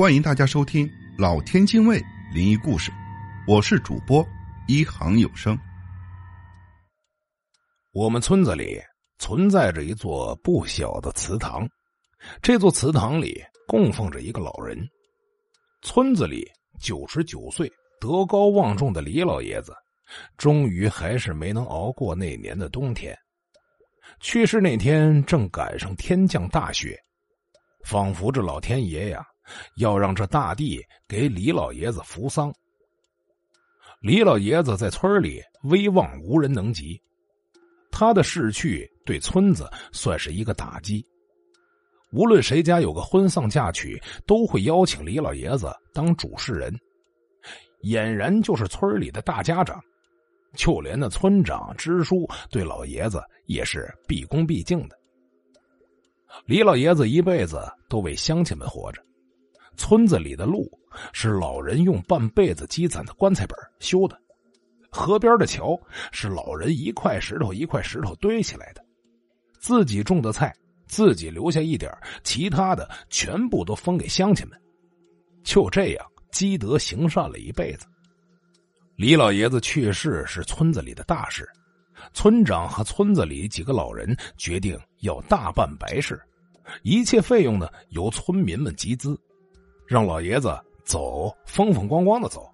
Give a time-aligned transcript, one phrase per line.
[0.00, 2.02] 欢迎大家收听老天津卫
[2.32, 2.90] 灵异故事，
[3.46, 4.26] 我是主播
[4.66, 5.54] 一行有声。
[7.92, 8.80] 我们村子里
[9.18, 11.68] 存在着一座不小的祠堂，
[12.40, 14.88] 这座祠堂里供奉着一个老人。
[15.82, 17.70] 村子里九十九岁、
[18.00, 19.74] 德高望重的李老爷子，
[20.38, 23.14] 终于还是没能熬过那年的冬天。
[24.18, 26.98] 去世那天正赶上天降大雪，
[27.84, 29.22] 仿佛这老天爷呀，
[29.76, 32.52] 要让这大地给李老爷子扶丧。
[34.00, 37.00] 李老爷子在村里威望无人能及，
[37.90, 41.04] 他的逝去对村子算是一个打击。
[42.12, 46.74] 无论谁家有个婚丧嫁娶，都会邀请李老爷子当主事人，
[47.82, 49.80] 俨然就是村里的大家长。
[50.56, 54.98] 就连那村长、支书对老爷子也是毕恭毕敬的。
[56.44, 59.00] 李老爷子一辈子都为乡亲们活着，
[59.80, 60.70] 村子里的路
[61.10, 64.20] 是老人用半辈子积攒的棺材本修的，
[64.90, 65.74] 河边的桥
[66.12, 68.84] 是老人一块石头一块石头堆起来的，
[69.58, 70.54] 自己种的菜
[70.86, 71.90] 自己留下一点，
[72.22, 74.60] 其他的全部都分给乡亲们，
[75.42, 77.86] 就这样积德行善了一辈子。
[78.96, 81.48] 李老爷子去世是村子里的大事，
[82.12, 86.20] 村长和村子里几个老人决定要大办白事，
[86.82, 89.18] 一切费用呢由村民们集资，
[89.90, 92.48] 让老爷子走风风光光的走，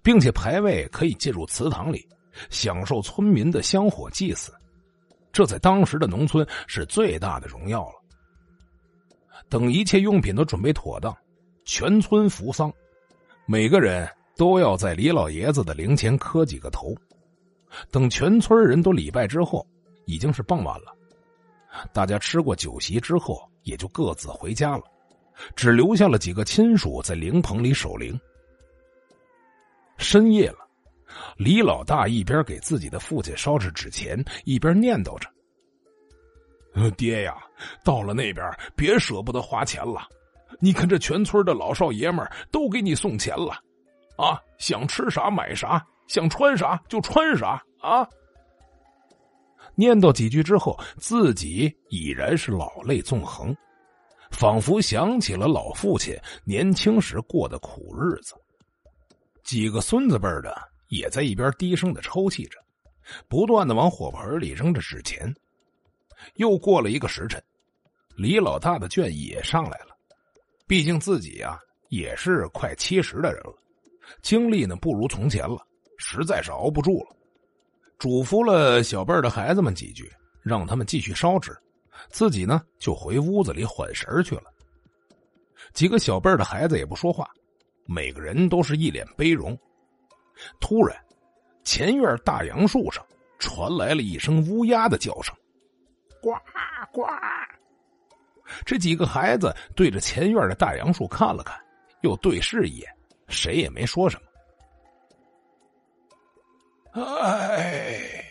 [0.00, 2.08] 并且牌位可以进入祠堂里，
[2.50, 4.54] 享受村民的香火祭祀，
[5.32, 7.94] 这在当时的农村是最大的荣耀了。
[9.48, 11.12] 等一切用品都准备妥当，
[11.64, 12.72] 全村扶丧，
[13.44, 14.08] 每个人。
[14.38, 16.94] 都要在李老爷子的灵前磕几个头。
[17.90, 19.66] 等全村人都礼拜之后，
[20.04, 20.94] 已经是傍晚了。
[21.90, 24.82] 大家吃过酒席之后，也就各自回家了，
[25.54, 28.18] 只留下了几个亲属在灵棚里守灵。
[29.98, 30.58] 深夜了，
[31.36, 35.28] 李老大一边给自己的父亲烧着纸钱，一边念叨着
[36.96, 37.36] ：“爹呀，
[37.84, 38.44] 到了那边
[38.74, 40.06] 别舍不得花钱了。
[40.60, 43.58] 你看这全村的老少爷们都给你送钱了。”
[44.16, 48.08] 啊，想吃啥买啥，想穿啥就穿啥啊！
[49.74, 53.54] 念叨几句之后，自己已然是老泪纵横，
[54.30, 58.34] 仿佛想起了老父亲年轻时过的苦日子。
[59.44, 60.56] 几个孙子辈的
[60.88, 62.58] 也在一边低声的抽泣着，
[63.28, 65.32] 不断的往火盆里扔着纸钱。
[66.34, 67.42] 又过了一个时辰，
[68.16, 69.96] 李老大的倦也上来了，
[70.66, 71.58] 毕竟自己啊
[71.90, 73.54] 也是快七十的人了。
[74.22, 75.58] 精力呢不如从前了，
[75.98, 77.16] 实在是熬不住了，
[77.98, 80.10] 嘱咐了小辈的孩子们几句，
[80.42, 81.56] 让他们继续烧纸，
[82.08, 84.44] 自己呢就回屋子里缓神去了。
[85.72, 87.28] 几个小辈的孩子也不说话，
[87.84, 89.58] 每个人都是一脸悲容。
[90.60, 90.96] 突然，
[91.64, 93.04] 前院大杨树上
[93.38, 95.34] 传来了一声乌鸦的叫声
[96.22, 96.30] ：“呱
[96.92, 97.02] 呱！”
[98.64, 101.58] 这几个孩子对着前院的大杨树看了看，
[102.02, 102.88] 又对视一眼。
[103.28, 104.20] 谁也没说什
[106.92, 107.02] 么。
[107.02, 108.24] 哎，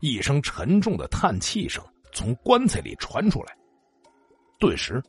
[0.00, 3.56] 一声沉重的叹气声从棺材里传出来，
[4.58, 5.02] 顿时，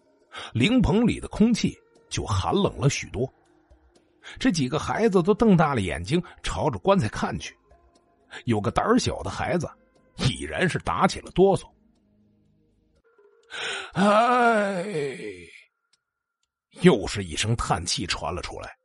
[0.53, 1.77] 灵棚里的空气
[2.09, 3.31] 就寒冷了许多。
[4.37, 7.57] 这几个孩子都瞪大了眼睛朝着棺材看去，
[8.45, 9.69] 有个胆小的孩子
[10.17, 11.67] 已然是打起了哆嗦。
[13.93, 14.85] 哎。
[16.81, 18.75] 又是一声叹气传了出来，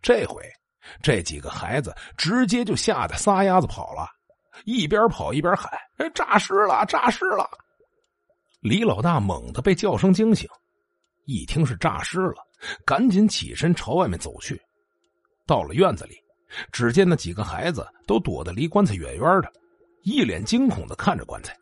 [0.00, 0.48] 这回
[1.00, 4.06] 这几个孩子直接就吓得撒丫子跑了，
[4.64, 7.48] 一边跑一边喊：“哎诈尸了，诈尸了！”
[8.60, 10.48] 李老大猛地被叫声惊醒，
[11.24, 12.36] 一听是诈尸了，
[12.84, 14.60] 赶紧起身朝外面走去。
[15.46, 16.16] 到了院子里，
[16.70, 19.52] 只见那几个孩子都躲得离棺材远远的，
[20.02, 21.56] 一脸惊恐的看着棺材。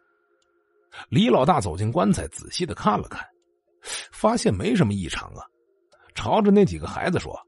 [1.08, 3.26] 李老大走进棺材，仔细的看了看，
[4.12, 5.44] 发现没什么异常啊。
[6.14, 7.40] 朝着那几个孩子说：“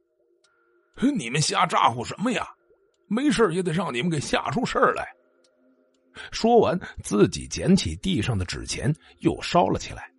[1.16, 2.48] 你们瞎咋呼什么呀？
[3.08, 5.06] 没事也得让你们给吓出事来。”
[6.30, 10.10] 说完，自己捡起地上的纸钱，又烧了起来。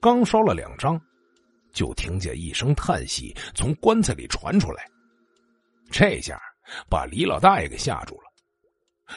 [0.00, 1.00] 刚烧了两张，
[1.72, 4.86] 就听见一声叹息从棺材里传出来。
[5.90, 6.40] 这下
[6.88, 8.24] 把李老大爷给吓住了，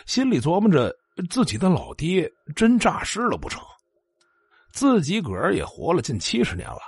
[0.06, 0.96] 心里琢磨着：
[1.30, 3.62] 自己的老爹真诈尸了不成？
[4.72, 6.80] 自己个儿也活了近七十年了。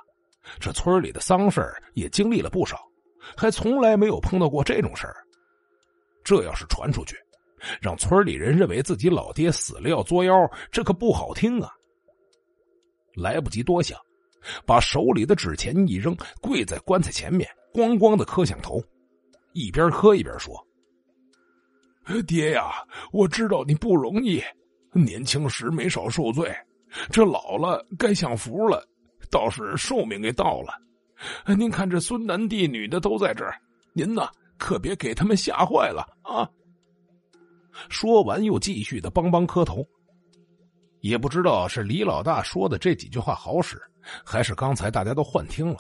[0.60, 1.62] 这村里的丧事
[1.94, 2.80] 也经历了不少，
[3.36, 5.16] 还从来没有碰到过这种事儿。
[6.24, 7.16] 这要是传出去，
[7.82, 10.34] 让村里人认为自己老爹死了要作妖，
[10.72, 11.72] 这可不好听啊！
[13.16, 14.00] 来不及多想，
[14.66, 18.82] 把手里的纸钱一扔，跪在棺材前面，咣咣的磕响头，
[19.54, 20.56] 一边磕一边说
[22.26, 22.72] ：“爹呀，
[23.12, 24.42] 我知道你不容易，
[24.94, 26.56] 年轻时没少受罪，
[27.12, 28.88] 这老了该享福了，
[29.30, 30.74] 倒是寿命给到了。
[31.58, 33.60] 您看这孙男弟女的都在这儿，
[33.94, 36.50] 您呢可别给他们吓坏了啊！”
[37.88, 39.86] 说完，又继续的梆梆磕头。
[41.02, 43.82] 也不知道是李老大说的这几句话好使，
[44.26, 45.78] 还是刚才大家都幻听了。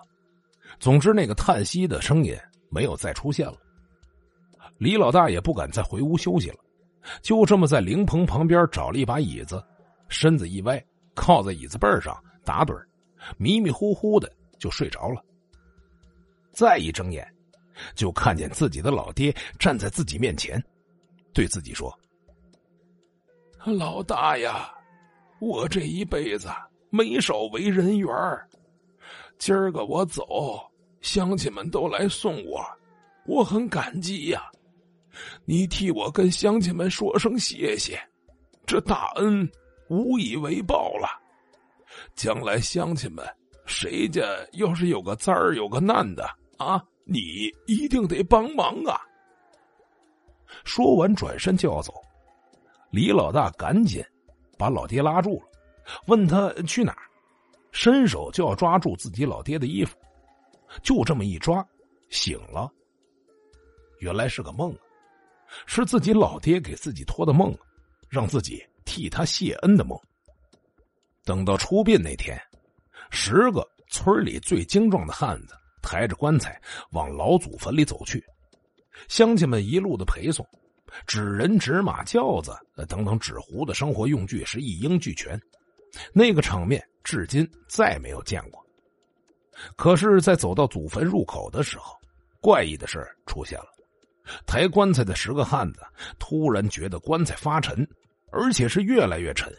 [0.79, 2.37] 总之，那个叹息的声音
[2.69, 3.57] 没有再出现了。
[4.77, 6.57] 李老大也不敢再回屋休息了，
[7.21, 9.61] 就这么在灵棚旁边找了一把椅子，
[10.07, 10.81] 身子一歪，
[11.15, 12.81] 靠在椅子背上打盹
[13.35, 15.21] 迷迷糊糊的就睡着了。
[16.53, 17.27] 再一睁眼，
[17.93, 20.63] 就看见自己的老爹站在自己面前，
[21.33, 21.93] 对自己说
[23.65, 24.73] ：“老大呀。”
[25.39, 26.49] 我这一辈子
[26.89, 28.09] 没少为人缘
[29.37, 30.21] 今儿个我走，
[30.99, 32.61] 乡亲们都来送我，
[33.25, 34.51] 我很感激呀。
[35.45, 37.97] 你替我跟乡亲们说声谢谢，
[38.65, 39.49] 这大恩
[39.87, 41.07] 无以为报了。
[42.15, 43.25] 将来乡亲们
[43.65, 44.21] 谁家
[44.51, 48.99] 要是有个灾儿有个难的啊，你一定得帮忙啊。
[50.63, 51.93] 说完，转身就要走，
[52.91, 54.03] 李老大赶紧。
[54.57, 55.47] 把老爹拉住了，
[56.07, 57.03] 问他去哪儿，
[57.71, 59.97] 伸手就要抓住自己老爹的衣服，
[60.83, 61.65] 就这么一抓，
[62.09, 62.69] 醒了。
[63.99, 64.77] 原来是个梦，
[65.65, 67.57] 是自己老爹给自己托的梦，
[68.09, 69.97] 让自己替他谢恩的梦。
[71.23, 72.37] 等到出殡那天，
[73.11, 76.61] 十个村里最精壮的汉子抬着棺材
[76.91, 78.21] 往老祖坟里走去，
[79.07, 80.45] 乡亲们一路的陪送。
[81.05, 82.51] 纸人、纸马、轿子
[82.87, 85.39] 等等纸糊的生活用具是一应俱全，
[86.11, 88.59] 那个场面至今再没有见过。
[89.75, 91.95] 可是，在走到祖坟入口的时候，
[92.41, 93.67] 怪异的事出现了：
[94.47, 95.81] 抬棺材的十个汉子
[96.17, 97.87] 突然觉得棺材发沉，
[98.31, 99.53] 而且是越来越沉，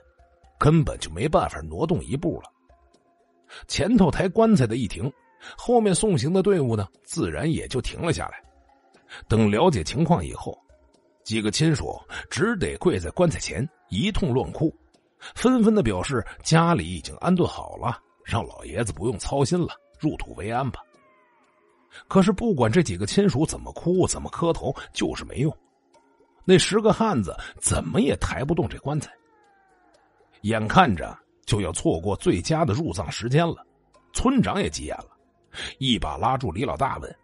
[0.58, 2.50] 根本就没办法挪动一步了。
[3.68, 5.10] 前头抬棺材的一停，
[5.56, 8.42] 后面送行的队伍呢，自然也就停了下来。
[9.28, 10.58] 等了解情况以后。
[11.22, 14.74] 几个亲属只得跪在棺材前一通乱哭，
[15.34, 19.68] 纷纷的表示家里已经安顿好了，让老爷子不用操心了，
[19.98, 20.80] 入土为安吧。
[22.08, 25.56] 可是不管这几个亲属怎么哭，怎么磕头，就是没用。
[26.44, 29.12] 那十个汉子怎么也抬不动这棺材。
[30.40, 33.64] 眼看着就要错过最佳的入葬时间了，
[34.14, 35.10] 村长也急眼了，
[35.78, 37.16] 一把拉住李老大问。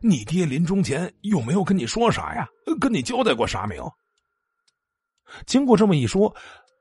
[0.00, 2.48] 你爹临终前有没有跟你说啥呀？
[2.80, 3.92] 跟你交代过啥没有？
[5.46, 6.34] 经过这么一说，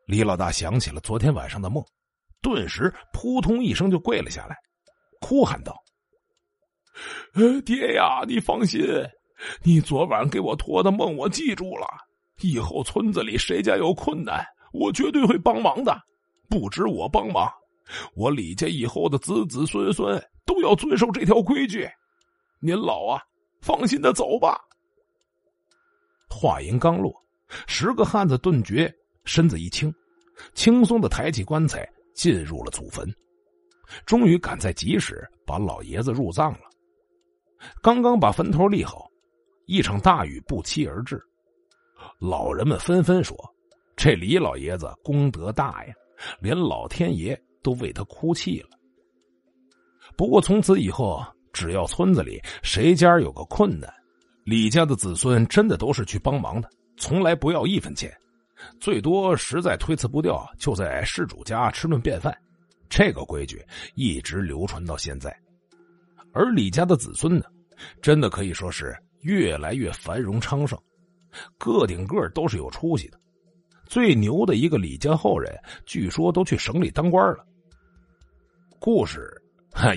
[0.06, 1.83] 李老大想起了昨天晚上的梦，
[2.41, 4.56] 顿时扑通一声就跪了下来，
[5.19, 5.75] 哭喊道
[7.65, 8.81] ：“爹呀，你放心，
[9.63, 11.88] 你昨晚给我托的梦我记住了，
[12.41, 15.97] 以后村子里谁家有困难，我绝对会帮忙的。
[16.47, 17.51] 不止我帮忙，
[18.13, 21.89] 我李家以后的子子孙孙都要遵守这条规矩。”
[22.65, 23.21] 您老啊，
[23.62, 24.59] 放心的走吧。
[26.27, 27.13] 话音刚落，
[27.67, 28.91] 十个汉子顿觉
[29.23, 29.94] 身子一轻，
[30.56, 33.07] 轻松的抬起棺材进入了祖坟，
[34.03, 36.61] 终于赶在及时把老爷子入葬了。
[37.83, 39.07] 刚刚把坟头立好，
[39.68, 41.21] 一场大雨不期而至，
[42.18, 43.37] 老人们纷纷说
[43.95, 45.94] ：“这李老爷子功德大呀，
[46.40, 48.69] 连老天爷都为他哭泣了。”
[50.18, 51.23] 不过从此以后。
[51.56, 53.90] 只要村子里谁家有个困难，
[54.44, 58.14] 李家的子孙真的都是去帮忙的，从来不要一分钱，
[58.78, 62.38] 最多实在推辞不掉，就在事主家吃顿便饭。
[62.90, 65.33] 这个规矩一直流传到现在。
[66.33, 67.45] 而李家的子孙呢，
[68.02, 70.78] 真的可以说是越来越繁荣昌盛，
[71.57, 73.18] 个顶个都是有出息的。
[73.85, 77.45] 最牛的一个李家后人，据说都去省里当官了。
[78.78, 79.31] 故事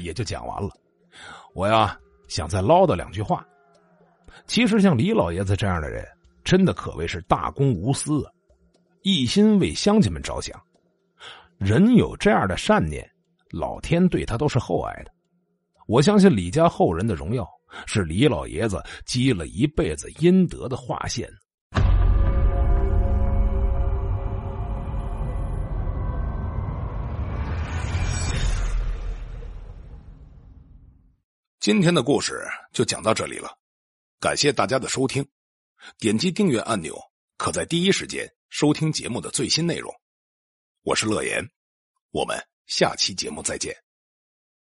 [0.01, 0.71] 也就讲完了。
[1.55, 1.99] 我呀，
[2.29, 3.47] 想再唠叨两句话。
[4.47, 6.07] 其实像李老爷子这样的人，
[6.45, 8.25] 真的可谓是大公无私，
[9.03, 10.59] 一心为乡亲们着想。
[11.59, 13.09] 人有这样的善念，
[13.51, 15.11] 老天对他都是厚爱的。
[15.87, 17.47] 我相信李家后人的荣耀，
[17.87, 21.29] 是李老爷子积了一辈子阴德的化现。
[31.61, 33.59] 今天的故事就讲到这里了，
[34.21, 35.29] 感谢大家的收听。
[35.99, 36.97] 点击订阅按钮，
[37.37, 39.93] 可在第一时间收听节目的最新内容。
[40.83, 41.45] 我是乐言，
[42.13, 43.77] 我们下期节目再见。